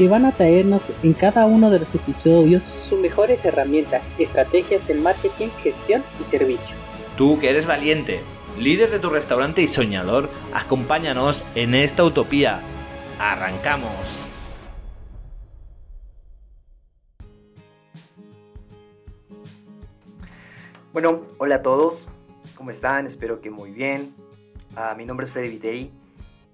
[0.00, 4.94] que van a traernos en cada uno de los episodios sus mejores herramientas, estrategias de
[4.94, 6.74] marketing, gestión y servicio.
[7.18, 8.22] Tú que eres valiente,
[8.58, 12.62] líder de tu restaurante y soñador, acompáñanos en esta utopía.
[13.18, 13.90] ¡Arrancamos!
[20.94, 22.08] Bueno, hola a todos,
[22.54, 23.06] ¿cómo están?
[23.06, 24.14] Espero que muy bien.
[24.74, 25.99] Ah, mi nombre es Freddy Viteri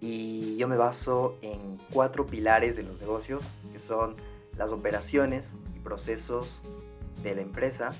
[0.00, 4.14] y yo me baso en cuatro pilares de los negocios, que son
[4.56, 6.60] las operaciones y procesos
[7.22, 7.90] de la empresa,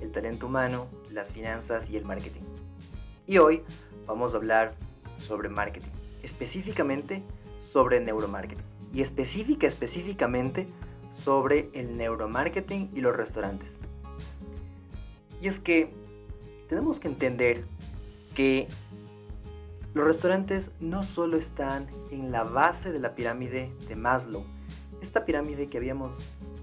[0.00, 2.42] el talento humano, las finanzas y el marketing.
[3.26, 3.62] Y hoy
[4.06, 4.74] vamos a hablar
[5.18, 5.90] sobre marketing,
[6.22, 7.22] específicamente
[7.60, 10.68] sobre neuromarketing y específica específicamente
[11.10, 13.80] sobre el neuromarketing y los restaurantes.
[15.40, 15.92] Y es que
[16.68, 17.64] tenemos que entender
[18.34, 18.68] que
[19.94, 24.44] los restaurantes no solo están en la base de la pirámide de Maslow,
[25.00, 26.16] esta pirámide que habíamos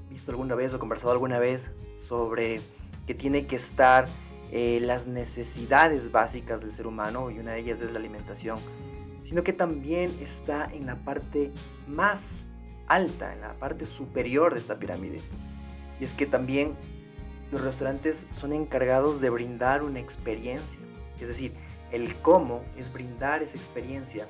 [0.10, 2.60] visto alguna vez o conversado alguna vez sobre
[3.08, 4.06] que tiene que estar
[4.52, 8.60] eh, las necesidades básicas del ser humano y una de ellas es la alimentación,
[9.22, 11.52] sino que también está en la parte
[11.88, 12.48] más
[12.88, 15.22] alta, en la parte superior de esta pirámide.
[16.02, 16.76] Y es que también
[17.50, 20.82] los restaurantes son encargados de brindar una experiencia,
[21.22, 21.54] es decir,
[21.92, 24.28] el cómo es brindar esa experiencia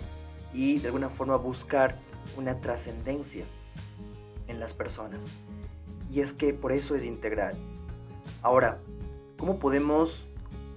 [0.53, 1.97] y de alguna forma buscar
[2.37, 3.45] una trascendencia
[4.47, 5.29] en las personas.
[6.11, 7.55] Y es que por eso es integral.
[8.41, 8.79] Ahora,
[9.37, 10.27] ¿cómo podemos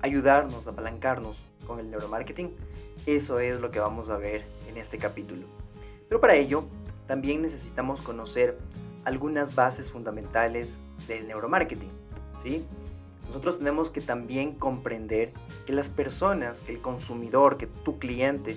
[0.00, 2.54] ayudarnos, apalancarnos con el neuromarketing?
[3.06, 5.46] Eso es lo que vamos a ver en este capítulo.
[6.08, 6.64] Pero para ello,
[7.06, 8.58] también necesitamos conocer
[9.04, 10.78] algunas bases fundamentales
[11.08, 11.90] del neuromarketing.
[12.42, 12.64] ¿sí?
[13.28, 15.32] Nosotros tenemos que también comprender
[15.66, 18.56] que las personas, que el consumidor, que tu cliente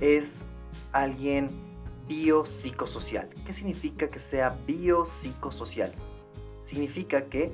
[0.00, 0.44] es
[0.92, 1.48] alguien
[2.06, 3.28] biopsicosocial.
[3.44, 5.92] ¿Qué significa que sea biopsicosocial?
[6.62, 7.52] Significa que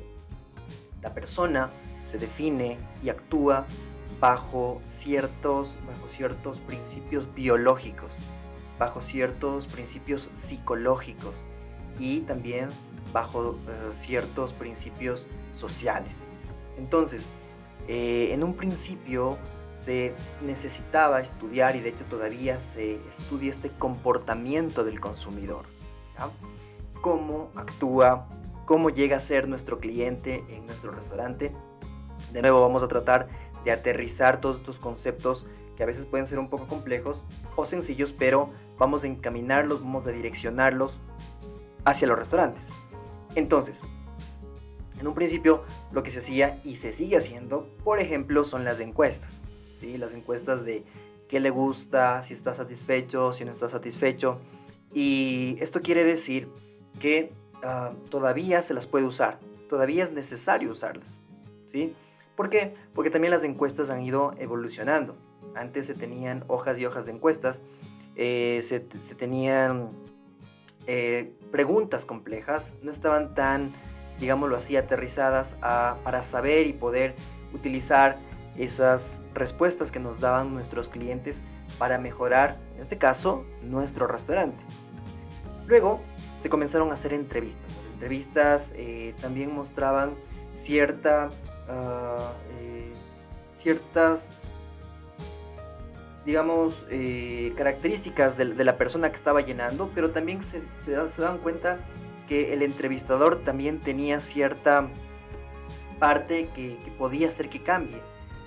[1.03, 1.71] la persona
[2.03, 3.67] se define y actúa
[4.21, 8.19] bajo ciertos, bajo ciertos principios biológicos,
[8.79, 11.45] bajo ciertos principios psicológicos
[11.99, 12.69] y también
[13.13, 16.27] bajo eh, ciertos principios sociales.
[16.79, 17.29] Entonces,
[17.89, 19.37] eh, en un principio
[19.75, 25.67] se necesitaba estudiar y de hecho todavía se estudia este comportamiento del consumidor.
[27.01, 28.29] Cómo actúa,
[28.65, 31.53] cómo llega a ser nuestro cliente en nuestro restaurante.
[32.33, 33.29] De nuevo vamos a tratar
[33.65, 35.47] de aterrizar todos estos conceptos
[35.77, 37.23] que a veces pueden ser un poco complejos
[37.57, 40.99] o sencillos, pero vamos a encaminarlos, vamos a direccionarlos
[41.85, 42.71] hacia los restaurantes.
[43.35, 43.83] Entonces,
[44.99, 48.81] en un principio lo que se hacía y se sigue haciendo, por ejemplo, son las
[48.81, 49.43] encuestas.
[49.79, 49.99] ¿sí?
[49.99, 50.85] Las encuestas de
[51.29, 54.41] qué le gusta, si está satisfecho, si no está satisfecho.
[54.93, 56.49] Y esto quiere decir
[57.01, 57.33] que
[57.63, 61.19] ah, todavía se las puede usar, todavía es necesario usarlas.
[61.67, 61.95] ¿sí?
[62.37, 62.75] ¿Por qué?
[62.95, 65.17] Porque también las encuestas han ido evolucionando.
[65.55, 67.63] Antes se tenían hojas y hojas de encuestas,
[68.17, 69.91] eh, se, tenían
[70.87, 73.75] eh, preguntas complejas, no estaban tan
[74.19, 77.15] digámoslo así, aterrizadas para saber y poder
[77.53, 78.19] utilizar
[78.57, 81.43] esas respuestas que nos daban nuestros clientes
[81.79, 84.63] para mejorar, en este caso, nuestro restaurante.
[85.67, 86.01] Luego
[86.39, 87.67] se comenzaron a hacer entrevistas.
[87.77, 90.15] Las entrevistas eh, también mostraban
[90.53, 91.31] cierta,
[91.69, 92.93] ah, eh,
[93.53, 94.35] ciertas,
[96.25, 101.39] digamos, eh, características de, la persona que estaba llenando, pero también se, se, se daban
[101.39, 101.79] cuenta
[102.29, 104.89] que el entrevistador también tenía cierta
[105.99, 108.01] parte que, podía hacer que cambie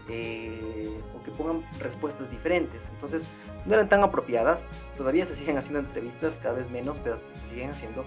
[0.09, 2.89] eh, o que pongan respuestas diferentes.
[2.89, 3.27] Entonces
[3.65, 7.71] no eran tan apropiadas, todavía se siguen haciendo entrevistas, cada vez menos, pero se siguen
[7.71, 8.05] haciendo.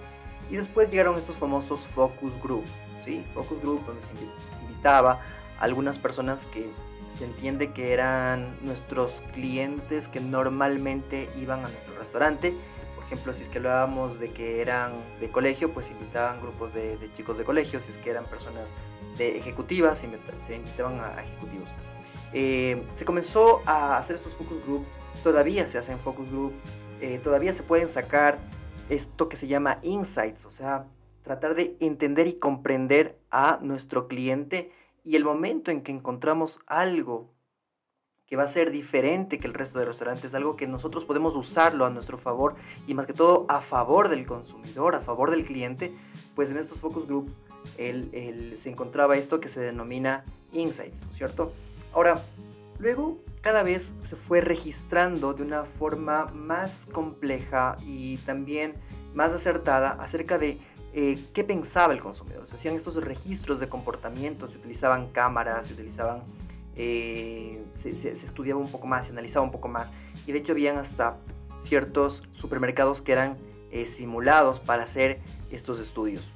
[0.50, 2.64] Y después llegaron estos famosos focus group,
[3.04, 3.24] ¿sí?
[3.34, 4.14] Focus group donde se,
[4.62, 5.20] invitaba
[5.58, 6.70] a algunas personas que
[7.08, 12.54] se entiende que eran nuestros clientes que normalmente iban a nuestro restaurante
[13.10, 17.38] ejemplo, si es que hablábamos de que eran de colegio, pues invitaban grupos de, chicos
[17.38, 18.72] de colegio, si es que eran personas
[19.18, 20.04] de ejecutivas,
[20.38, 21.68] se invitaban a, ejecutivos.
[22.32, 24.84] Eh, se comenzó a hacer estos focus group,
[25.24, 26.52] todavía se hacen focus group,
[27.00, 28.38] eh, todavía se pueden sacar
[28.88, 30.86] esto que se llama insights, o sea,
[31.24, 34.72] tratar de entender y comprender a nuestro cliente
[35.02, 37.32] Y el momento en que encontramos algo
[38.30, 41.84] que va a ser diferente que el resto de restaurantes, algo que nosotros podemos usarlo
[41.84, 42.54] a nuestro favor
[42.86, 45.92] y más que todo a favor del consumidor, a favor del cliente,
[46.36, 47.28] pues en estos focus group
[47.76, 51.52] se encontraba esto que se denomina insights, ¿cierto?
[51.92, 52.22] Ahora,
[52.78, 58.74] luego cada vez se fue registrando de una forma más compleja y también
[59.12, 60.58] más acertada acerca de
[60.92, 62.46] eh, qué pensaba el consumidor.
[62.46, 66.22] Se hacían estos registros de comportamiento, se utilizaban cámaras, se utilizaban,
[66.82, 69.92] eh, se, estudiaba un poco más, se analizaba un poco más.
[70.26, 71.18] Y de hecho habían hasta
[71.60, 73.36] ciertos supermercados que eran
[73.70, 76.32] eh, simulados para hacer estos estudios.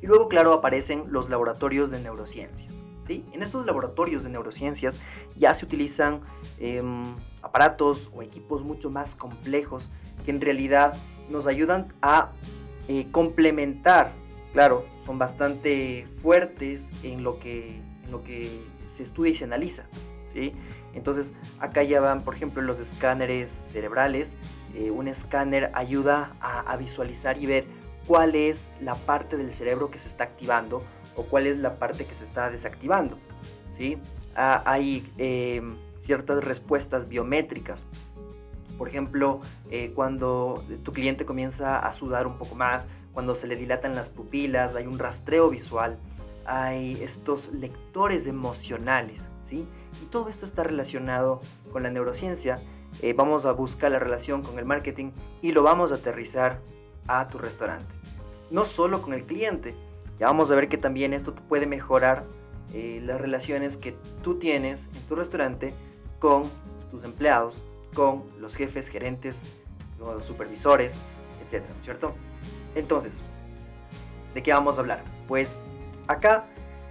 [0.00, 2.84] Y luego, claro, aparecen los laboratorios de neurociencias.
[3.04, 3.24] ¿sí?
[3.32, 5.00] En estos laboratorios de neurociencias
[5.34, 6.20] ya se utilizan
[6.60, 9.90] em, aparatos o equipos mucho más complejos
[10.24, 10.96] que en realidad
[11.28, 12.30] nos ayudan a
[12.86, 14.12] eh, complementar,
[14.52, 19.86] claro, son bastante fuertes en lo que, en lo que se estudia y se analiza.
[20.32, 20.52] ¿sí?
[20.94, 24.36] Entonces, acá ya van, por ejemplo, los escáneres cerebrales.
[24.74, 27.64] Eh, un escáner ayuda a, visualizar y ver
[28.06, 30.82] cuál es la parte del cerebro que se está activando
[31.16, 33.18] o cuál es la parte que se está desactivando.
[33.70, 33.98] ¿sí?
[34.34, 35.62] Ah, hay eh,
[36.00, 37.86] ciertas respuestas biométricas
[38.78, 39.40] por ejemplo,
[39.70, 44.08] eh, cuando tu cliente comienza a sudar un poco más, cuando se le dilatan las
[44.08, 45.98] pupilas, hay un rastreo visual,
[46.48, 49.68] hay estos lectores emocionales, ¿sí?
[50.02, 52.58] Y todo esto está relacionado con la neurociencia.
[53.02, 55.12] Eh, vamos a buscar la relación con el marketing
[55.42, 56.62] y lo vamos a aterrizar
[57.06, 57.94] a tu restaurante.
[58.50, 59.74] No solo con el cliente,
[60.18, 62.24] ya vamos a ver que también esto puede mejorar
[62.72, 65.74] eh, las relaciones que tú tienes en tu restaurante
[66.18, 66.44] con
[66.90, 67.62] tus empleados,
[67.94, 69.42] con los jefes, gerentes,
[69.98, 70.98] los supervisores,
[71.44, 72.14] etcétera, ¿cierto?
[72.74, 73.20] Entonces,
[74.32, 75.04] ¿de qué vamos a hablar?
[75.26, 75.60] Pues
[76.08, 76.46] acá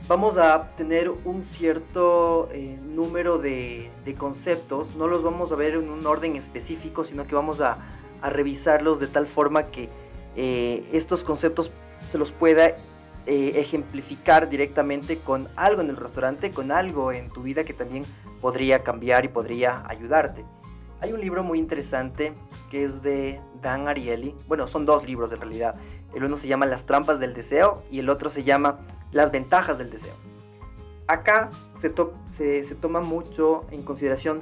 [0.07, 5.89] vamos a tener un cierto eh, número de, conceptos, no los vamos a ver en
[5.89, 7.77] un orden específico, sino que vamos a,
[8.19, 9.89] revisarlos de tal forma que
[10.35, 11.71] eh, estos conceptos
[12.03, 12.69] se los pueda
[13.27, 18.05] eh, ejemplificar directamente con algo en el restaurante, con algo en tu vida que también
[18.41, 20.45] podría cambiar y podría ayudarte.
[20.99, 22.33] Hay un libro muy interesante
[22.71, 24.35] que es de Dan Ariely.
[24.47, 25.75] Bueno, son dos libros en realidad.
[26.15, 28.79] El uno se llama Las trampas del deseo y el otro se llama
[29.11, 30.13] Las ventajas del deseo.
[31.07, 31.89] Acá se,
[32.75, 34.41] toma mucho en consideración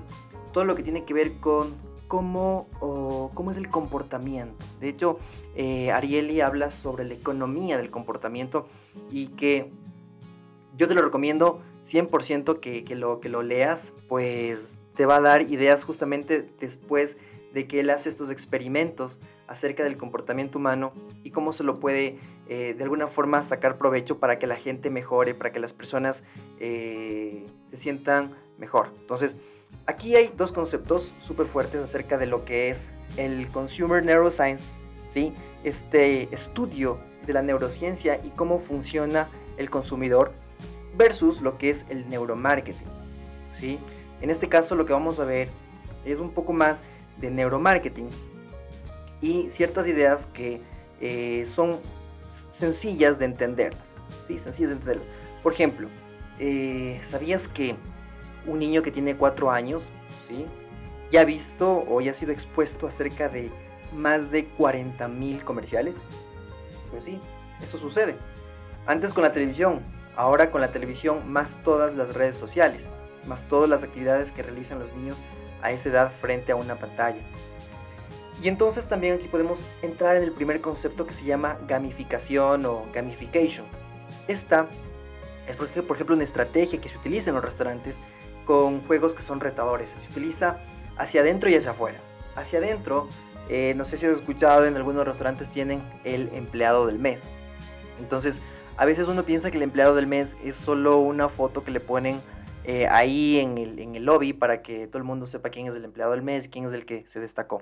[0.52, 1.76] todo lo que tiene que ver con
[2.08, 2.68] cómo,
[3.34, 4.66] cómo es el comportamiento.
[4.80, 5.20] De hecho,
[5.56, 8.68] eh, Ariely habla sobre la economía del comportamiento
[9.12, 9.72] y que
[10.76, 15.22] yo te lo recomiendo 100% que, que, lo, que lo leas, pues te va a
[15.22, 17.18] dar ideas justamente después
[17.54, 19.18] de que él hace estos experimentos
[19.48, 24.20] acerca del comportamiento humano y cómo se lo puede eh, de alguna forma sacar provecho
[24.20, 26.24] para que la gente mejore, para que las personas
[26.60, 28.92] eh, se sientan mejor.
[29.00, 29.38] Entonces,
[29.88, 34.74] aquí hay dos conceptos súper fuertes acerca de lo que es el Consumer Neuroscience,
[35.08, 35.34] ¿sí?
[35.64, 40.32] este estudio de la neurociencia y cómo funciona el consumidor
[40.96, 42.88] versus lo que es el neuromarketing.
[43.52, 43.80] ¿sí?
[44.22, 45.50] En este caso lo que vamos a ver
[46.06, 46.84] es un poco más
[47.20, 48.10] de neuromarketing
[49.22, 50.62] y ciertas ideas que
[51.02, 51.80] eh, son
[52.56, 53.88] sencillas de entenderlas.
[54.28, 55.08] Sí, sencillas de entenderlas.
[55.44, 55.90] Por ejemplo,
[56.40, 57.76] eh, ¿sabías que
[58.46, 59.88] un niño que tiene 4 años,
[60.28, 60.46] ¿sí?
[61.12, 63.52] ya ha visto o ya ha sido expuesto a cerca de
[63.94, 65.96] más de 40.000 comerciales?
[66.92, 67.20] Pues sí,
[67.62, 68.16] eso sucede.
[68.86, 69.82] Antes con la televisión,
[70.16, 72.92] ahora con la televisión más todas las redes sociales
[73.28, 75.18] más todas las actividades que realizan los niños
[75.62, 77.22] a esa edad frente a una pantalla.
[78.44, 82.86] Y entonces también aquí podemos entrar en el primer concepto que se llama gamificación o
[82.94, 83.66] gamification.
[84.28, 84.68] Esta
[85.48, 88.00] es por ejemplo una estrategia que se utiliza en los restaurantes
[88.46, 89.96] con juegos que son retadores.
[89.98, 90.58] Se utiliza
[90.98, 92.00] hacia adentro y hacia afuera.
[92.36, 93.08] Hacia adentro,
[93.50, 97.30] eh, no sé si has escuchado, en algunos restaurantes tienen el empleado del mes.
[98.00, 98.42] Entonces,
[98.78, 101.80] a veces uno piensa que el empleado del mes es solo una foto que le
[101.80, 102.22] ponen
[102.66, 105.76] eh, ahí en el, en el lobby para que todo el mundo sepa quién es
[105.76, 107.62] el empleado del mes, quién es el que se destacó.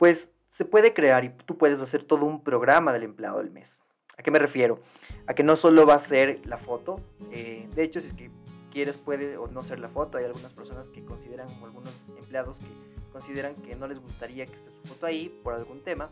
[0.00, 3.82] Pues se puede crear y tú puedes hacer todo un programa del empleado del mes.
[4.16, 4.80] ¿A qué me refiero?
[5.26, 7.02] A que no solo va a ser la foto.
[7.32, 8.30] Eh, de hecho, si es que
[8.72, 10.16] quieres puede o no ser la foto.
[10.16, 12.68] Hay algunas personas que consideran, o algunos empleados que
[13.12, 16.08] consideran que no les gustaría que esté su foto ahí por algún tema.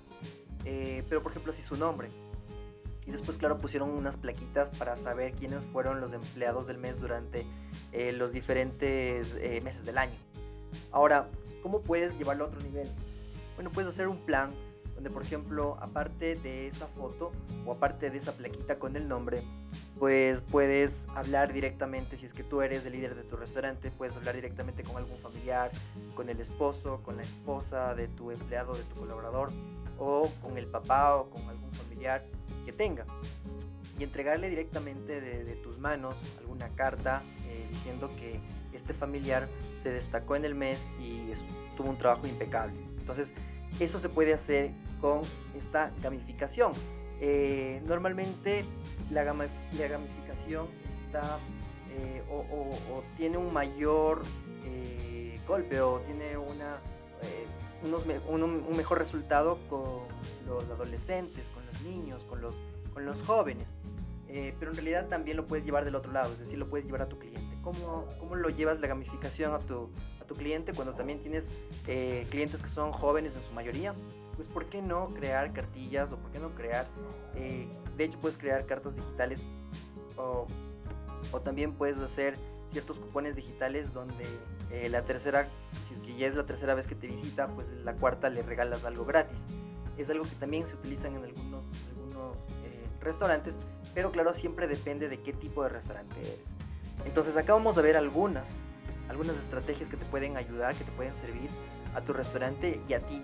[0.66, 2.11] Eh, pero por ejemplo, si su nombre
[3.07, 7.47] y después, claro, pusieron unas plaquitas para saber quiénes fueron los empleados del mes durante
[7.92, 10.18] eh, los diferentes meses del año.
[10.92, 11.30] Ahora,
[11.62, 12.87] ¿cómo puedes llevarlo a otro nivel?
[13.58, 14.54] Bueno, puedes hacer un plan
[14.94, 17.32] donde por ejemplo, aparte de esa foto
[17.66, 19.42] o aparte de esa plaquita con el nombre,
[19.98, 24.16] pues puedes hablar directamente, si es que tú eres el líder de tu restaurante, puedes
[24.16, 25.72] hablar directamente con algún familiar,
[26.14, 29.50] con el esposo, con la esposa de tu empleado, de tu colaborador,
[29.98, 32.24] o con el papá o con algún familiar
[32.64, 33.06] que tenga.
[33.98, 38.38] Y entregarle directamente de, tus manos alguna carta eh, diciendo que
[38.72, 39.48] este familiar
[39.78, 41.32] se destacó en el mes y
[41.76, 42.78] tuvo un trabajo impecable.
[43.08, 43.32] Entonces,
[43.80, 45.20] eso se puede hacer con
[45.56, 46.72] esta gamificación.
[47.20, 48.64] Eh, normalmente
[49.10, 51.38] la, gamificación está
[51.90, 54.22] eh, o, tiene un mayor
[54.64, 56.78] eh, golpe o tiene una,
[58.30, 60.06] un, mejor resultado con
[60.46, 62.54] los adolescentes, con los niños, con los,
[62.92, 63.75] con los jóvenes.
[64.26, 67.02] pero en realidad también lo puedes llevar del otro lado, es decir, lo puedes llevar
[67.02, 67.56] a tu cliente.
[67.62, 69.90] ¿Cómo, cómo lo llevas la gamificación a tu,
[70.28, 71.50] tu cliente cuando también tienes
[72.30, 73.94] clientes que son jóvenes en su mayoría?
[74.38, 76.87] pues ¿por qué no crear cartillas o por qué no crear,
[77.35, 77.66] eh,
[77.97, 79.42] de hecho puedes crear cartas digitales
[80.16, 80.47] o,
[81.42, 82.37] también puedes hacer
[82.68, 84.25] ciertos cupones digitales donde
[84.70, 85.49] eh, la tercera,
[85.82, 88.42] si es que ya es la tercera vez que te visita, pues la cuarta le
[88.42, 89.47] regalas algo gratis.
[89.97, 93.58] Es algo que también se utilizan en algunos, algunos eh, restaurantes,
[93.92, 96.56] pero claro, siempre depende de qué tipo de restaurante eres.
[97.04, 98.54] Entonces acá vamos a ver algunas,
[99.08, 101.50] algunas estrategias que te pueden ayudar, que te pueden servir
[101.94, 103.22] a tu restaurante y a ti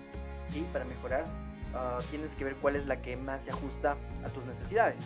[0.49, 0.65] ¿sí?
[0.71, 1.25] Para mejorar,
[1.73, 5.01] ah, tienes que ver cuál es la que más se ajusta a tus necesidades.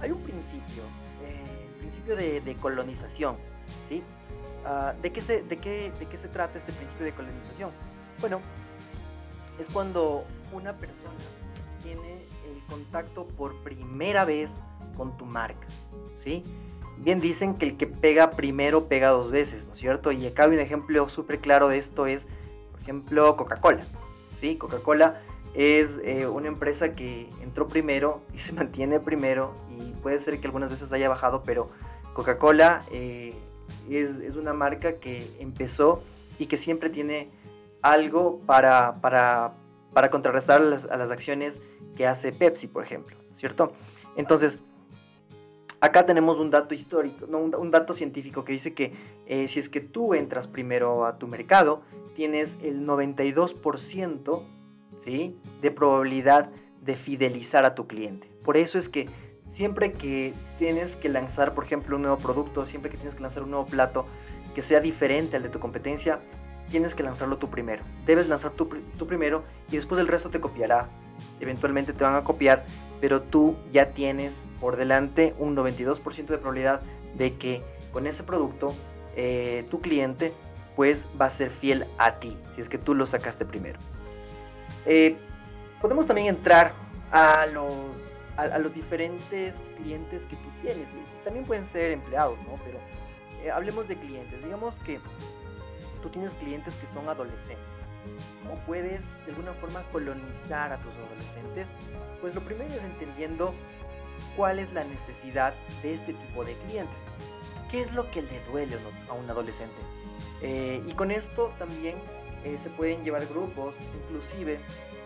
[0.00, 0.82] Hay un principio,
[1.22, 3.36] eh, principio de, colonización,
[3.86, 4.02] ¿sí?
[4.64, 7.70] Ah, ¿de, qué se, de, qué, ¿De qué se trata este principio de colonización?
[8.20, 8.40] Bueno,
[9.58, 11.12] es cuando una persona
[11.82, 14.60] tiene el contacto por primera vez
[14.96, 15.66] con tu marca,
[16.14, 16.44] ¿sí?
[16.98, 20.12] Bien dicen que el que pega primero pega dos veces, ¿no es cierto?
[20.12, 22.26] Y acá hay un ejemplo súper claro de esto es,
[22.70, 23.82] por ejemplo, Coca-Cola.
[24.34, 24.56] ¿sí?
[24.56, 25.20] Coca-Cola
[25.54, 30.46] es eh, una empresa que entró primero y se mantiene primero y puede ser que
[30.46, 31.70] algunas veces haya bajado, pero
[32.14, 33.34] Coca-Cola eh,
[33.90, 36.02] es, una marca que empezó
[36.38, 37.30] y que siempre tiene
[37.82, 39.52] algo para, para,
[40.10, 41.60] contrarrestar a las, acciones
[41.96, 43.72] que hace Pepsi, por ejemplo, ¿cierto?
[44.16, 44.60] Entonces,
[45.84, 48.94] acá tenemos un dato histórico, un, dato científico que dice que
[49.26, 51.82] eh, si es que tú entras primero a tu mercado,
[52.14, 54.42] tienes el 92%
[54.96, 55.36] ¿sí?
[55.60, 56.50] de probabilidad
[56.80, 58.30] de fidelizar a tu cliente.
[58.42, 59.08] Por eso es que
[59.50, 63.42] siempre que tienes que lanzar, por ejemplo, un nuevo producto, siempre que tienes que lanzar
[63.42, 64.06] un nuevo plato
[64.54, 66.20] que sea diferente al de tu competencia,
[66.70, 67.82] tienes que lanzarlo tú primero.
[68.06, 68.68] Debes lanzar tú,
[69.06, 70.88] primero y después el resto te copiará.
[71.40, 72.64] Eventualmente te van a copiar,
[73.00, 76.82] pero tú ya tienes por delante un 92% de probabilidad
[77.16, 78.74] de que con ese producto
[79.16, 80.32] eh, tu cliente
[80.74, 83.78] pues va a ser fiel a ti, si es que tú lo sacaste primero.
[84.86, 85.16] Eh,
[85.80, 86.72] podemos también entrar
[87.12, 87.72] a los,
[88.36, 90.88] a, los diferentes clientes que tú tienes,
[91.22, 92.58] también pueden ser empleados, ¿no?
[92.64, 92.78] Pero
[93.44, 94.98] eh, hablemos de clientes, digamos que
[96.04, 97.64] tú tienes clientes que son adolescentes.
[98.42, 101.72] ¿Cómo puedes de alguna forma colonizar a tus adolescentes?
[102.20, 103.54] Pues lo primero es entendiendo
[104.36, 107.06] cuál es la necesidad de este tipo de clientes.
[107.70, 108.76] ¿Qué es lo que le duele
[109.08, 109.74] a un adolescente?
[110.42, 111.96] Eh, y con esto también
[112.44, 114.60] eh, se pueden llevar grupos, inclusive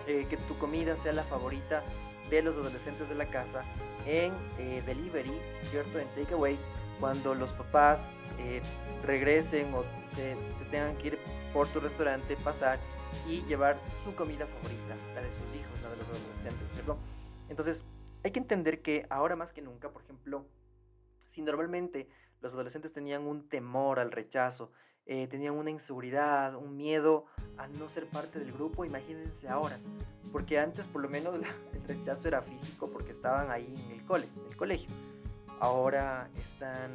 [0.08, 1.84] eh, que tu comida sea la favorita
[2.28, 3.62] de los adolescentes de la casa
[4.04, 4.34] en
[4.84, 5.32] delivery,
[5.70, 5.98] ¿cierto?
[5.98, 6.58] En takeaway,
[7.00, 8.08] cuando los papás
[9.02, 11.18] regresen o se, se, tengan que ir
[11.52, 12.78] por tu restaurante, pasar
[13.26, 16.98] y llevar su comida favorita, la de sus hijos, la de los adolescentes, ¿cierto?
[17.48, 17.82] Entonces,
[18.22, 20.46] hay que entender que ahora más que nunca, por ejemplo,
[21.24, 22.08] si normalmente
[22.40, 24.72] los adolescentes tenían un temor al rechazo,
[25.06, 27.24] eh, tenían una inseguridad, un miedo
[27.56, 29.78] a no ser parte del grupo, imagínense ahora.
[30.32, 31.34] Porque antes por lo menos
[31.72, 34.90] el rechazo era físico porque estaban ahí en el cole, en el colegio.
[35.60, 36.90] Ahora están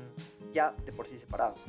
[0.54, 1.60] ya de por sí separados.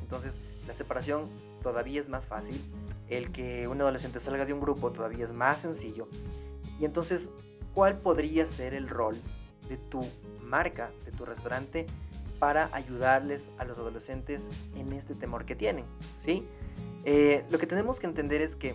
[0.00, 1.28] Entonces la separación
[1.62, 2.60] todavía es más fácil.
[3.08, 6.08] El que un adolescente salga de un grupo todavía es más sencillo.
[6.80, 7.30] Y entonces,
[7.74, 9.16] ¿cuál podría ser el rol
[9.68, 10.00] de tu
[10.42, 11.86] marca, de tu restaurante
[12.38, 15.84] para ayudarles a los adolescentes en este temor que tienen,
[16.16, 16.46] ¿sí?
[17.04, 18.74] Eh, lo que tenemos que entender es que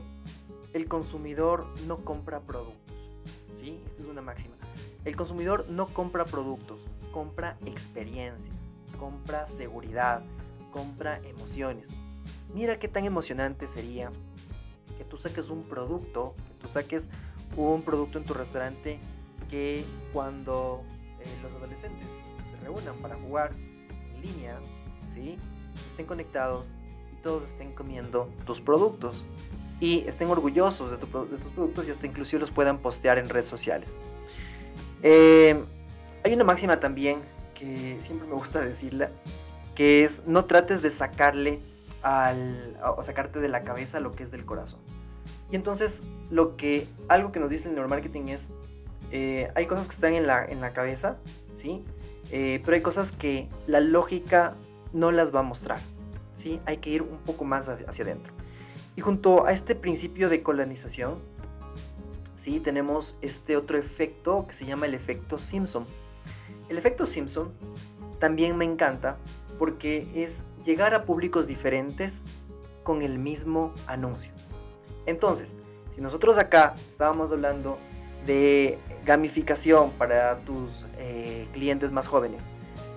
[0.74, 3.12] el consumidor no compra productos,
[3.54, 3.82] ¿sí?
[3.86, 4.56] Esta es una máxima.
[5.06, 8.52] El consumidor no compra productos, compra experiencia,
[9.00, 10.24] compra seguridad,
[10.72, 11.92] compra emociones.
[12.54, 14.12] Mira qué tan emocionante sería
[14.98, 17.10] que tú saques un producto, que tú saques
[17.56, 19.00] un producto en tu restaurante
[19.50, 20.84] que cuando
[21.20, 22.08] eh, los adolescentes
[22.62, 24.60] reúnan para jugar en línea,
[25.08, 25.38] ¿sí?
[25.88, 26.68] estén conectados
[27.14, 29.26] y todos estén comiendo tus productos.
[29.80, 33.28] y estén orgullosos de, tu de tus productos y hasta inclusive los puedan postear en
[33.28, 33.98] redes sociales.
[35.02, 35.66] Eh,
[36.24, 37.22] hay una máxima también
[37.56, 39.12] que siempre me gusta decirla,
[39.76, 41.60] que es no trates de sacarle
[42.02, 44.80] al, o sacarte de la cabeza lo que es del corazón.
[45.52, 48.50] Y entonces lo que, algo que nos dice el neuromarketing es,
[49.12, 51.18] eh, hay cosas que están en la, en la cabeza,
[51.56, 51.84] ¿sí?
[52.32, 54.56] Eh, pero hay cosas que la lógica
[54.94, 55.80] no las va a mostrar,
[56.36, 56.62] ¿sí?
[56.66, 58.34] Hay que ir un poco más hacia adentro.
[58.96, 61.20] Y junto a este principio de colonización,
[62.36, 62.60] ¿sí?
[62.60, 65.86] Tenemos este otro efecto que se llama el efecto Simpson.
[66.72, 67.52] El efecto Simpson
[68.18, 69.18] también me encanta
[69.60, 72.24] porque es llegar a públicos diferentes
[72.84, 74.32] con el mismo anuncio.
[75.06, 75.54] Entonces,
[75.90, 77.78] si nosotros acá estábamos hablando
[78.26, 82.50] de gamificación para tus eh, clientes más jóvenes,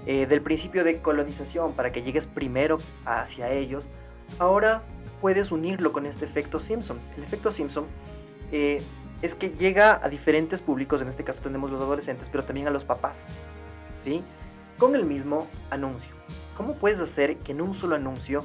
[0.07, 3.91] eh, del principio de colonización para que llegues primero hacia ellos,
[4.39, 4.85] ahora
[5.21, 7.01] puedes unirlo con este efecto Simpson.
[7.17, 7.87] El efecto Simpson
[8.53, 8.81] eh,
[9.21, 12.71] es que llega a diferentes públicos, en este caso tenemos los adolescentes, pero también a
[12.71, 13.27] los papás,
[13.95, 14.23] ¿sí?
[14.79, 16.15] Con el mismo anuncio.
[16.57, 18.45] ¿Cómo puedes hacer que en un solo anuncio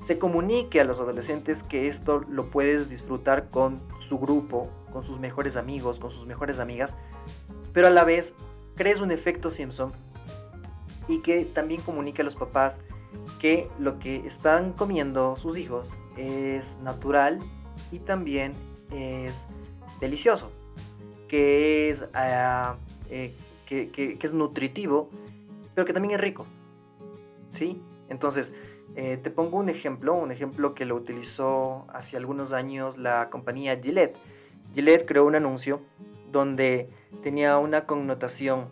[0.00, 5.20] se comunique a los adolescentes que esto lo puedes disfrutar con su grupo, con sus
[5.20, 6.96] mejores amigos, con sus mejores amigas,
[7.72, 8.34] pero a la vez
[8.74, 9.92] crees un efecto Simpson
[11.08, 12.80] y que también comunique a los papás
[13.38, 17.38] que lo que están comiendo sus hijos es natural
[17.90, 18.54] y también
[18.90, 19.46] es
[20.00, 20.50] delicioso,
[21.28, 22.76] que es, ah,
[23.08, 23.36] eh,
[23.72, 25.08] que, es nutritivo,
[25.74, 26.46] pero que también es rico.
[27.52, 27.80] ¿Sí?
[28.08, 28.54] Entonces,
[28.94, 33.78] eh, te pongo un ejemplo, un ejemplo que lo utilizó hace algunos años la compañía
[33.80, 34.18] Gillette.
[34.74, 35.80] Gillette creó un anuncio
[36.30, 36.90] donde
[37.22, 38.68] tenía una connotación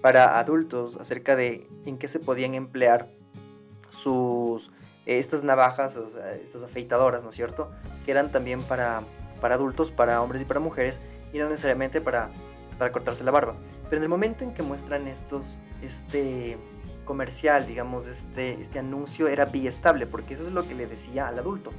[0.00, 3.08] para adultos acerca de en qué se podían emplear
[3.90, 4.70] sus
[5.06, 5.98] eh, estas navajas,
[6.42, 7.70] estas afeitadoras, ¿no es cierto?
[8.04, 9.02] Que eran también para,
[9.40, 11.00] para adultos, para hombres y para mujeres,
[11.32, 12.30] y no necesariamente para,
[12.78, 13.56] para cortarse la barba.
[13.84, 16.56] Pero en el momento en que muestran estos, este
[17.04, 21.38] comercial, digamos, este, este anuncio era biestable, porque eso es lo que le decía al
[21.38, 21.70] adulto.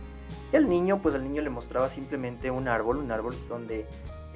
[0.52, 3.86] Y al niño, pues al niño le mostraba simplemente un árbol, un árbol donde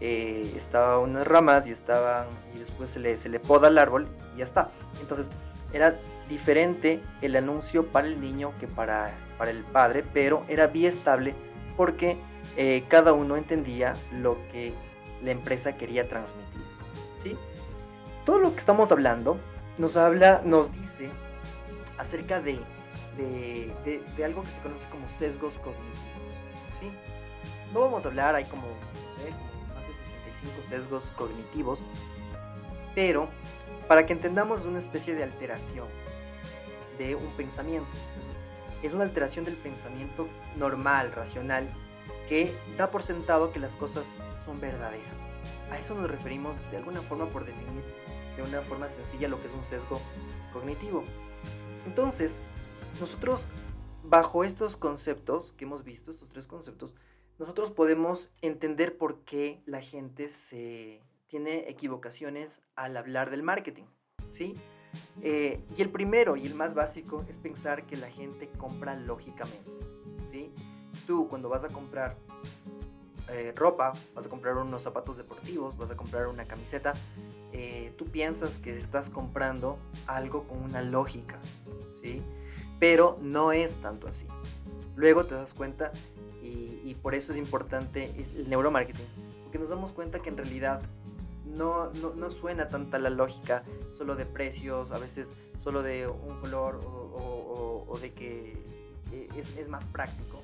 [0.02, 4.08] eh, estaban unas ramas y estaban, y después se le, se le poda el árbol
[4.36, 4.72] y ya está.
[5.02, 5.30] Entonces,
[5.74, 11.36] era diferente el anuncio para el niño que para, para el padre, pero era biestable
[11.78, 12.17] porque
[12.58, 14.74] eh, cada uno entendía lo que
[15.23, 16.62] la empresa quería transmitir.
[17.17, 17.38] ¿sí?
[18.25, 19.38] Todo lo que estamos hablando
[19.77, 21.10] nos habla, nos dice
[21.97, 22.60] acerca de,
[23.17, 23.73] de,
[24.15, 25.99] de- algo que se conoce como sesgos cognitivos.
[26.79, 26.91] ¿sí?
[27.73, 29.32] No vamos a hablar, hay como, no sé,
[29.73, 31.82] más de 65 sesgos cognitivos,
[32.95, 33.27] pero
[33.88, 35.88] para que entendamos una especie de alteración
[36.97, 37.88] de un pensamiento.
[38.84, 40.27] Es una alteración del pensamiento
[40.58, 41.69] normal, racional,
[42.30, 44.15] que da por sentado que las cosas
[44.46, 45.18] son verdaderas.
[45.72, 47.84] A eso nos referimos de alguna forma por definir
[48.38, 50.00] de una forma sencilla lo que es un sesgo
[50.54, 51.04] cognitivo.
[51.86, 52.39] Entonces,
[53.02, 53.48] nosotros
[54.04, 56.96] bajo estos conceptos que hemos visto, estos tres conceptos,
[57.38, 63.86] nosotros podemos entender por qué la gente se tiene equivocaciones al hablar del marketing,
[64.30, 64.56] ¿sí?
[65.22, 69.72] Eh, y el primero y el más básico es pensar que la gente compra lógicamente,
[70.26, 70.52] ¿sí?
[71.10, 72.17] Tú cuando vas a comprar
[73.30, 76.93] eh, ropa, vas a comprar unos zapatos deportivos, vas a comprar una camiseta,
[77.52, 81.39] eh, tú piensas que estás comprando algo con una lógica,
[82.04, 82.22] ¿sí?
[82.80, 84.28] Pero no es tanto así.
[84.95, 85.91] Luego te das cuenta
[86.43, 89.08] y, por eso es importante el neuromarketing,
[89.45, 90.84] porque nos damos cuenta que en realidad
[91.43, 96.39] no, no, no suena tanta la lógica solo de precios, a veces solo de un
[96.39, 98.54] color o, de que
[99.12, 100.38] eh, es, más práctico.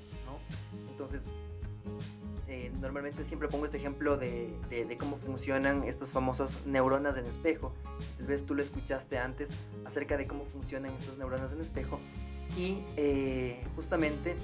[0.96, 1.24] Entonces,
[2.48, 4.56] eh, normalmente siempre pongo este ejemplo de,
[4.98, 7.74] cómo funcionan estas famosas neuronas en espejo.
[8.18, 9.50] Tal vez tú lo escuchaste antes
[9.84, 12.00] acerca de cómo funcionan estas neuronas en espejo.
[12.58, 14.38] Y eh, justamente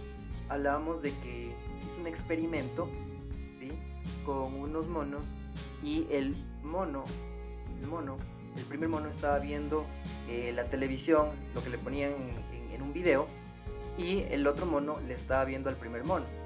[0.49, 2.89] hablábamos de que se hizo un experimento
[3.57, 3.71] ¿sí?
[4.25, 5.23] con unos monos
[5.81, 7.05] y el mono,
[7.79, 8.17] el mono,
[8.57, 9.85] el primer mono estaba viendo
[10.27, 12.11] eh, la televisión, lo que le ponían
[12.73, 13.25] en un video,
[13.97, 16.40] y el otro mono le estaba viendo al primer mono.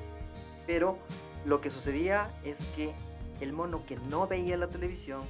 [0.65, 0.97] Pero
[1.45, 2.93] lo que sucedía es que
[3.41, 5.21] el mono que no veía la televisión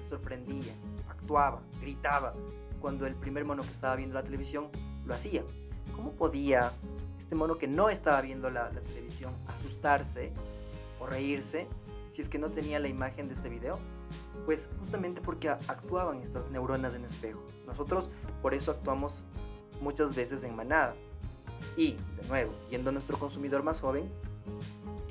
[0.00, 0.72] se sorprendía,
[1.08, 2.34] actuaba, gritaba,
[2.80, 4.68] cuando el primer mono que estaba viendo la televisión
[5.04, 5.42] lo hacía.
[5.94, 6.72] ¿Cómo podía
[7.18, 10.32] este mono que no estaba viendo la, televisión asustarse
[11.00, 11.66] o reírse
[12.10, 13.78] si es que no tenía la imagen de este video?
[14.44, 17.42] Pues justamente porque actuaban estas neuronas en espejo.
[17.66, 18.08] Nosotros
[18.42, 19.24] por eso actuamos
[19.80, 20.94] muchas veces en manada.
[21.76, 24.10] Y, de nuevo, yendo a nuestro consumidor más joven,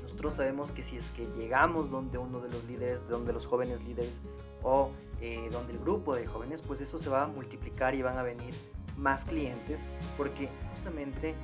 [0.02, 3.84] nosotros sabemos que si es que llegamos donde uno de los líderes, donde los jóvenes
[3.84, 4.20] líderes
[4.62, 8.18] o eh, donde el grupo de jóvenes, pues eso se va a multiplicar y van
[8.18, 8.54] a venir
[8.96, 9.84] más clientes
[10.16, 11.34] porque justamente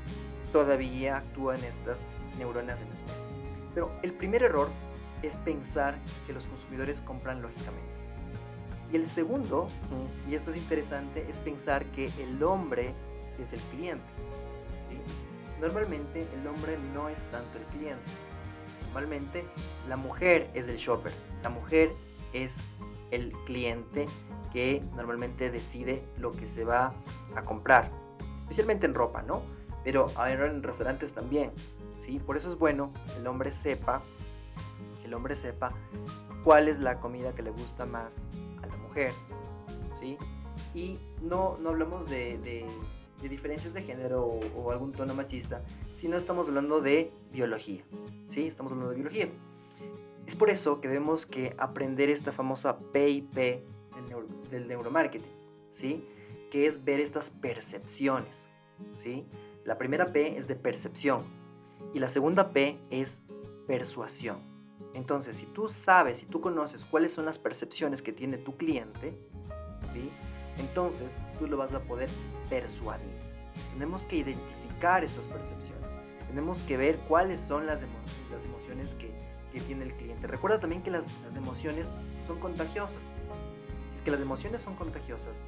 [0.53, 2.05] todavía actúan estas
[2.39, 3.21] neuronas en espejo.
[3.75, 4.69] Pero el primer error
[5.23, 7.93] es pensar que los consumidores compran lógicamente.
[8.93, 9.69] Y el segundo,
[10.29, 12.95] y esto es interesante, es pensar que el hombre
[13.43, 14.05] es el cliente.
[15.63, 18.11] Normalmente el hombre no es tanto el cliente.
[18.87, 19.45] Normalmente
[19.89, 21.13] la mujer es el shopper.
[21.45, 21.93] La mujer
[22.33, 22.57] es
[23.13, 24.07] el cliente
[24.53, 26.93] que normalmente decide lo que se va
[27.37, 27.93] a comprar.
[28.39, 29.43] Especialmente en ropa, ¿no?
[29.85, 31.53] Pero ahora en restaurantes también.
[32.01, 32.19] ¿sí?
[32.19, 34.03] Por eso es bueno que el hombre sepa,
[35.05, 35.73] el hombre sepa
[36.43, 38.25] cuál es la comida que le gusta más
[38.65, 39.13] a la mujer.
[40.01, 40.19] ¿sí?
[40.75, 42.67] Y no, no hablamos de,
[43.29, 45.63] diferencias de género o, o, algún tono machista,
[45.95, 47.85] sino estamos hablando de biología.
[48.29, 48.47] ¿sí?
[48.47, 49.29] Estamos hablando de biología.
[50.27, 53.63] Es por eso que debemos que aprender esta famosa PIP del,
[54.09, 55.31] neuro, del neuromarketing,
[55.71, 56.07] ¿sí?
[56.51, 58.47] Que es ver estas percepciones,
[58.97, 59.27] ¿sí?
[59.65, 61.25] La primera P es de percepción
[61.93, 63.21] y la segunda P es
[63.67, 64.37] persuasión.
[64.95, 69.19] Entonces, si tú sabes, si tú conoces cuáles son las percepciones que tiene tu cliente,
[69.93, 70.11] ¿sí?
[70.59, 72.11] Entonces, tú lo vas a poder
[72.49, 73.12] persuadir.
[73.73, 75.91] Tenemos que identificar estas percepciones.
[76.29, 77.99] Tenemos que ver cuáles son las, emo
[78.31, 79.11] las emociones que,
[79.53, 80.27] que tiene el cliente.
[80.27, 81.93] Recuerda también que las, las, emociones
[82.27, 83.13] son contagiosas.
[83.89, 85.41] Si es que las emociones son contagiosas,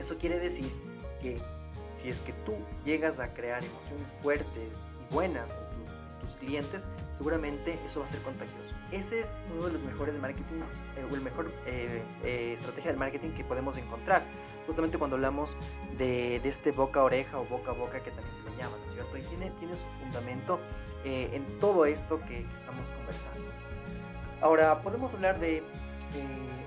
[0.00, 0.70] eso quiere decir
[1.22, 1.40] que
[1.94, 6.36] si es que tú llegas a crear emociones fuertes y buenas en tus, en tus
[6.36, 8.74] clientes, seguramente eso va a ser contagioso.
[8.92, 10.60] Ese es uno de los mejores marketing,
[10.96, 14.22] eh, o el mejor eh, eh, estrategia del marketing que podemos encontrar.
[14.66, 15.56] Justamente cuando hablamos
[15.96, 18.76] de, de, este boca a oreja o boca a boca que también se le llama,
[18.84, 19.16] ¿no es cierto?
[19.16, 20.58] Y tiene, tiene su fundamento
[21.04, 23.48] eh, en todo esto que, que, estamos conversando.
[24.40, 25.62] Ahora, podemos hablar de eh,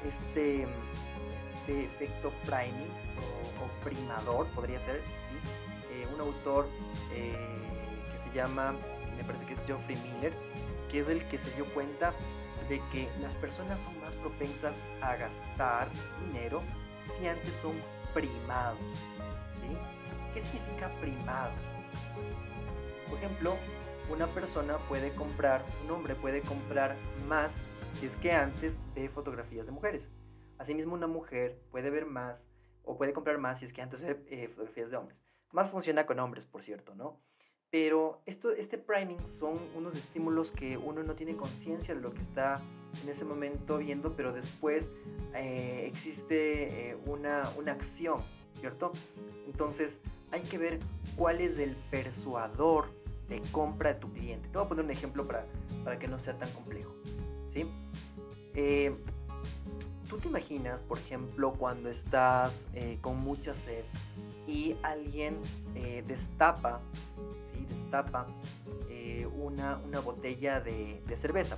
[0.08, 5.70] este, este, efecto priming o, o, primador, podría ser, ¿sí?
[5.92, 6.68] Eh, un autor
[7.14, 7.36] eh,
[8.12, 8.74] que se llama,
[9.18, 10.34] me parece que es Geoffrey Miller,
[10.90, 12.14] que es el que se dio cuenta
[12.70, 15.90] de que las personas son más propensas a gastar
[16.26, 16.62] dinero
[17.10, 17.74] si antes son
[18.14, 18.80] primados.
[19.54, 19.78] ¿sí?
[20.34, 21.54] ¿Qué significa primados?
[23.10, 23.58] Por ejemplo,
[24.10, 26.96] una persona puede comprar, un hombre puede comprar
[27.28, 27.62] más
[27.94, 30.10] si es que antes ve fotografías de mujeres.
[30.58, 32.48] Asimismo, una mujer puede ver más
[32.84, 35.24] o puede comprar más si es que antes ve eh, fotografías de hombres.
[35.52, 37.20] Más funciona con hombres, por cierto, ¿no?
[37.72, 42.22] Pero esto, este priming son unos estímulos que uno no tiene conciencia de lo que
[42.22, 42.62] está
[43.04, 44.90] en ese momento viendo, pero después
[45.36, 48.22] eh, existe eh, una, una acción,
[48.60, 48.92] ¿cierto?
[49.46, 50.02] Entonces
[50.32, 50.80] hay que ver
[51.16, 52.88] cuál es el persuador
[53.28, 54.50] de compra de tu cliente.
[54.50, 55.46] Te voy a poner un ejemplo para,
[55.84, 56.94] para que no sea tan complejo.
[57.50, 57.66] ¿sí?
[58.56, 58.96] Eh,
[60.10, 63.84] Tú te imaginas, por ejemplo, cuando estás eh, con mucha sed
[64.48, 65.38] y alguien
[66.08, 66.82] destapa.
[67.80, 68.28] Destapa
[68.90, 71.58] eh, una, una, botella de, cerveza.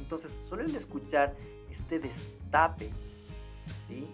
[0.00, 1.34] Entonces, solo el escuchar
[1.70, 2.90] este destape,
[3.88, 4.06] ¿sí?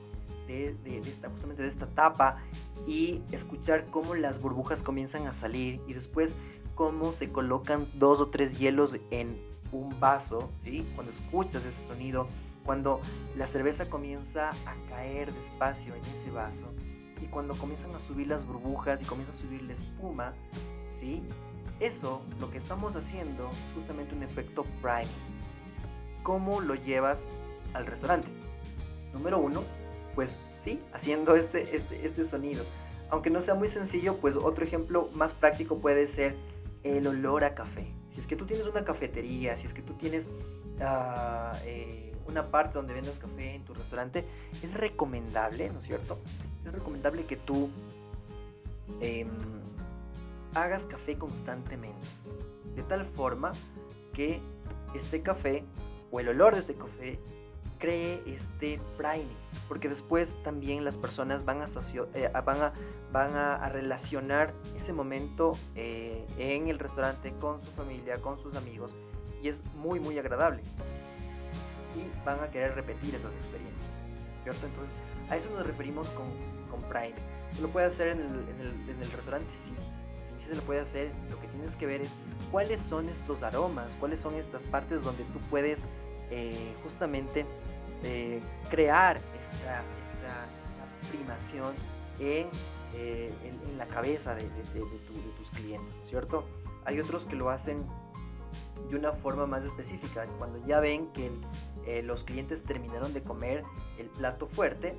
[0.47, 2.39] De, de, de, esta, justamente de esta tapa
[2.87, 6.35] y escuchar cómo las burbujas comienzan a salir y después
[6.75, 9.39] cómo se colocan dos o tres hielos en
[9.73, 10.87] un vaso, ¿sí?
[10.95, 12.27] Cuando escuchas ese sonido,
[12.65, 13.01] cuando
[13.37, 16.67] la cerveza comienza a caer despacio en ese vaso
[17.21, 20.35] y cuando comienzan a subir las burbujas y comienza a subir la espuma,
[20.99, 21.23] ¿sí?
[21.81, 25.09] Eso, lo que estamos haciendo es justamente un efecto priming.
[26.23, 27.25] ¿Cómo lo llevas
[27.73, 28.29] al restaurante?
[29.13, 29.63] Número uno,
[30.15, 32.65] pues sí, haciendo este, este, este sonido.
[33.11, 36.35] Aunque no sea muy sencillo, pues otro ejemplo más práctico puede ser
[36.83, 37.87] el olor a café.
[38.11, 42.51] Si es que tú tienes una cafetería, si es que tú tienes uh, eh, una
[42.51, 44.25] parte donde vendas café en tu restaurante,
[44.63, 46.19] es recomendable, ¿no es cierto?
[46.67, 47.71] Es recomendable que tú
[49.01, 49.27] eh,
[50.63, 52.07] hagas café constantemente.
[52.75, 53.53] De tal forma
[54.13, 54.41] que
[54.95, 55.65] este café
[56.11, 57.19] o el olor de este café
[57.79, 59.37] cree este priming,
[59.69, 61.67] porque después también las personas van a,
[62.15, 62.73] eh, van a,
[63.13, 68.57] van a, a relacionar ese momento eh, en el restaurante con su familia, con sus
[68.57, 68.95] amigos,
[69.43, 70.63] y es muy, muy agradable.
[71.97, 73.97] Y van a querer repetir esas experiencias,
[74.43, 74.67] ¿cierto?
[74.67, 74.95] Entonces,
[75.31, 76.27] a eso nos referimos con,
[76.71, 77.15] con priming.
[77.53, 79.53] ¿Se lo puede hacer en el, en el, en el restaurante?
[79.53, 79.73] Sí,
[80.39, 81.11] sí, se lo puede hacer.
[81.31, 82.15] Lo que tienes que ver es
[82.51, 85.83] cuáles son estos aromas, cuáles son estas partes donde tú puedes
[86.31, 87.47] eh, justamente
[88.05, 90.47] eh, crear esta, esta,
[91.11, 91.75] primación
[92.19, 92.49] en
[92.95, 96.45] eh, en, en, la cabeza de, de, de, tu, de, tus clientes, ¿no es cierto?
[96.85, 97.87] Hay otros que lo hacen
[98.91, 101.31] de una forma más específica, cuando ya ven que
[102.03, 103.63] los clientes terminaron de comer
[103.99, 104.97] el plato fuerte,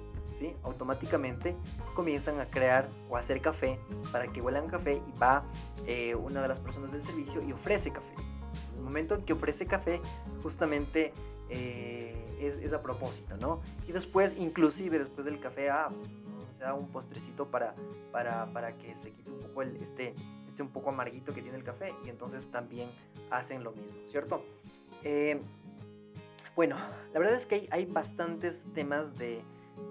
[0.63, 1.55] automáticamente
[1.95, 3.79] comienzan a crear o hacer café
[4.11, 5.43] para que huelan café y va
[5.85, 8.13] eh, una de las personas del servicio y ofrece café.
[8.73, 10.01] En el momento en que ofrece café,
[10.41, 11.13] justamente
[11.49, 13.61] eh, es, es, a propósito, ¿no?
[13.87, 15.89] Y después, inclusive después del café, ah,
[16.57, 17.75] se da un postrecito para,
[18.11, 20.13] para, para que se quite un poco el, este,
[20.47, 22.89] este un poco amarguito que tiene el café y entonces también
[23.31, 24.43] hacen lo mismo, ¿cierto?
[25.03, 25.41] Eh,
[26.55, 26.77] bueno,
[27.13, 29.41] la verdad es que hay, hay bastantes temas de,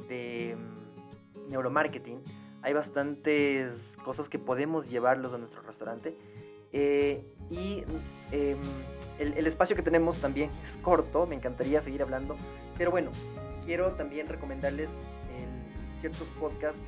[0.08, 2.22] de um, neuromarketing,
[2.62, 6.16] hay bastantes cosas que podemos llevarlos a nuestro restaurante
[6.72, 7.84] eh, y
[8.32, 8.56] eh,
[9.18, 12.36] el, espacio que tenemos también es corto, me encantaría seguir hablando,
[12.76, 13.10] pero bueno,
[13.64, 14.98] quiero también recomendarles
[15.98, 16.82] ciertos podcasts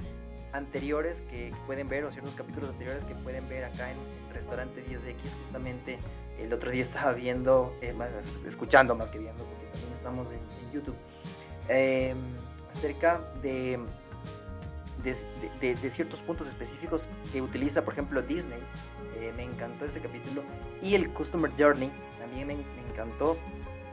[0.53, 3.97] anteriores que, pueden ver o ciertos capítulos anteriores que pueden ver acá en
[4.33, 5.99] restaurante 10X justamente
[6.39, 7.95] el otro día estaba viendo eh,
[8.47, 10.41] escuchando más que viendo porque también estamos en,
[10.73, 10.95] YouTube.
[11.69, 12.15] Eh,
[12.71, 13.79] acerca de
[15.03, 18.61] de, ciertos puntos específicos que utiliza por ejemplo Disney
[19.17, 20.43] eh, me encantó ese capítulo
[20.83, 22.57] y el Customer Journey también me,
[22.91, 23.39] encantó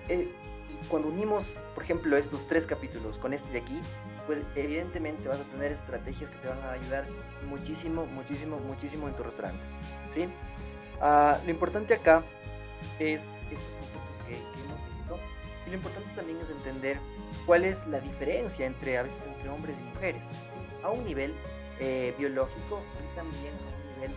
[0.10, 0.30] eh,
[0.70, 3.80] y cuando unimos por ejemplo estos tres capítulos con este de aquí
[4.28, 7.06] pues evidentemente vas a tener estrategias que te van a ayudar
[7.48, 9.64] muchísimo, muchísimo, muchísimo en tu restaurante.
[10.14, 10.28] ¿sí?
[11.02, 12.24] Uh, lo importante acá
[13.00, 14.67] es estos conceptos que, que,
[15.68, 16.98] y lo importante también es entender
[17.46, 20.84] cuál es la diferencia entre a veces entre hombres y mujeres, ¿sí?
[20.84, 21.34] a un nivel
[21.80, 24.12] eh, biológico y también a un nivel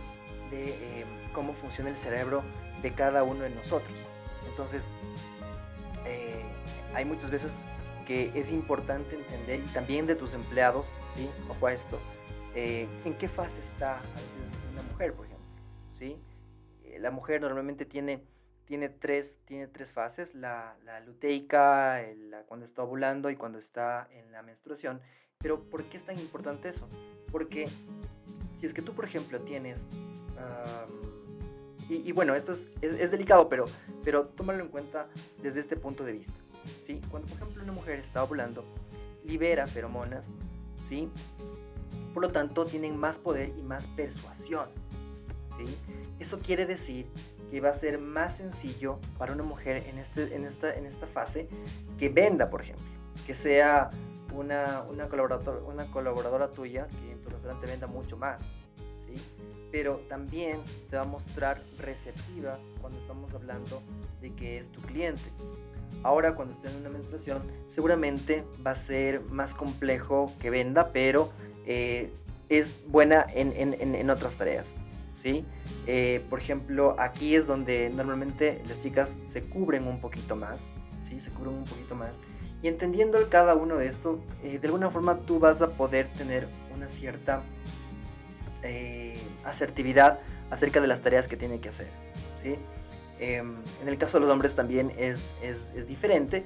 [0.49, 2.43] de eh, cómo funciona el cerebro
[2.81, 3.93] de cada uno de nosotros.
[4.49, 4.87] Entonces,
[6.05, 6.43] eh,
[6.93, 7.61] hay muchas veces
[8.05, 11.29] que es importante entender y también de tus empleados, ¿sí?
[11.49, 11.99] Ojo a esto,
[12.55, 14.41] eh, en qué fase está a veces
[14.73, 15.47] una mujer, por ejemplo,
[15.93, 16.17] ¿sí?
[16.83, 18.23] Eh, la mujer normalmente tiene,
[18.71, 23.57] tiene, tres, tiene tres fases, la, la luteica, el, la, cuando está ovulando y cuando
[23.57, 25.01] está en la menstruación,
[25.39, 26.87] pero ¿por qué es tan importante eso?
[27.33, 27.67] Porque
[28.55, 29.85] si es que tú, por ejemplo, tienes...
[31.89, 33.65] Y, y, bueno, esto es, es, es delicado, pero,
[34.05, 35.09] pero tómalo en cuenta
[35.43, 36.39] desde este punto de vista.
[36.81, 37.01] ¿sí?
[37.11, 38.63] Cuando, por ejemplo, una mujer está ovulando,
[39.25, 40.31] libera feromonas,
[40.87, 41.09] ¿sí?
[42.13, 44.69] Por lo tanto, tienen más poder y más persuasión,
[45.57, 45.65] ¿sí?
[46.19, 47.07] Eso quiere decir
[47.51, 51.05] que va a ser más sencillo para una mujer en, este, en, esta, en esta
[51.05, 51.47] fase
[51.99, 52.85] que venda, por ejemplo,
[53.27, 53.89] que sea
[54.33, 58.41] una, una, colaborador, una colaboradora tuya que en tu restaurante venda mucho más,
[59.05, 59.21] ¿sí?
[59.71, 63.81] Pero también se va a mostrar receptiva cuando estamos hablando
[64.21, 65.29] de que es tu cliente,
[66.03, 71.31] Ahora cuando esté en una menstruación seguramente va a ser más complejo que venda, pero
[71.65, 72.11] eh,
[72.49, 74.75] es buena en, en, en, otras tareas.
[75.13, 75.45] ¿Sí?
[75.87, 80.65] Eh, por ejemplo, aquí es donde normalmente las chicas se cubren un poquito más.
[81.03, 81.19] ¿sí?
[81.19, 82.19] Se cubren un poquito más.
[82.63, 86.47] Y entendiendo cada uno de esto, eh, de alguna forma tú vas a poder tener
[86.75, 87.41] una cierta
[88.63, 90.19] eh, asertividad
[90.51, 91.87] acerca de las tareas que tiene que hacer.
[92.43, 92.55] ¿sí?
[93.19, 96.43] Eh, en el caso de los hombres también es, es, diferente,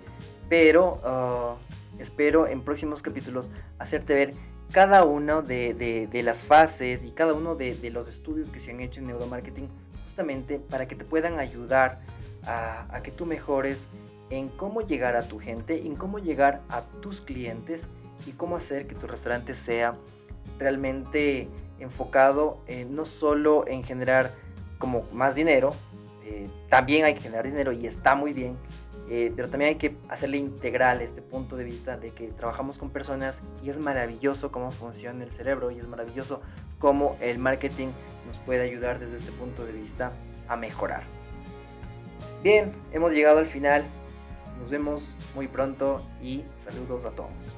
[0.49, 3.49] pero uh, espero en próximos capítulos
[3.79, 4.33] hacerte ver
[4.71, 8.81] cada una de, de, las fases y cada uno de, los estudios que se han
[8.81, 9.69] hecho en neuromarketing
[10.03, 12.01] justamente para que te puedan ayudar
[12.45, 13.87] a, que tú mejores
[14.29, 17.87] en cómo llegar a tu gente, en cómo llegar a tus clientes
[18.25, 19.95] y cómo hacer que tu restaurante sea
[20.59, 21.47] realmente
[21.79, 24.33] enfocado no solo en generar
[24.77, 25.73] como más dinero,
[26.23, 28.57] eh, también hay que generar dinero y está muy bien,
[29.09, 32.89] eh, pero también hay que hacerle integral este punto de vista de que trabajamos con
[32.89, 36.41] personas y es maravilloso cómo funciona el cerebro y es maravilloso
[36.79, 37.89] cómo el marketing
[38.25, 40.11] nos puede ayudar desde este punto de vista
[40.47, 41.03] a mejorar.
[42.43, 43.85] Bien, hemos llegado al final,
[44.57, 47.55] nos vemos muy pronto y saludos a todos.